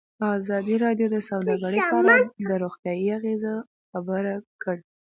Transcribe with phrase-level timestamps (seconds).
[0.37, 2.15] ازادي راډیو د سوداګري په اړه
[2.49, 3.53] د روغتیایي اغېزو
[3.91, 4.83] خبره کړې.